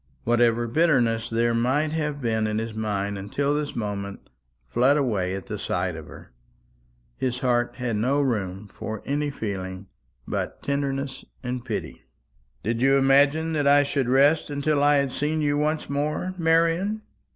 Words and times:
Whatever 0.23 0.67
bitterness 0.67 1.29
there 1.29 1.53
might 1.53 1.91
have 1.91 2.19
been 2.23 2.47
in 2.47 2.57
his 2.57 2.73
mind 2.73 3.19
until 3.19 3.53
this 3.53 3.75
moment 3.75 4.31
fled 4.65 4.97
away 4.97 5.35
at 5.35 5.47
sight 5.59 5.95
of 5.95 6.07
her. 6.07 6.31
His 7.17 7.37
heart 7.41 7.75
had 7.75 7.97
no 7.97 8.19
room 8.19 8.67
for 8.67 9.03
any 9.05 9.29
feeling 9.29 9.85
but 10.27 10.63
tenderness 10.63 11.23
and 11.43 11.63
pity. 11.63 12.01
"Did 12.63 12.81
you 12.81 12.97
imagine 12.97 13.53
that 13.53 13.67
I 13.67 13.83
should 13.83 14.09
rest 14.09 14.49
until 14.49 14.81
I 14.81 14.95
had 14.95 15.11
seen 15.11 15.39
you 15.39 15.55
once 15.59 15.87
more, 15.87 16.33
Marian? 16.35 17.03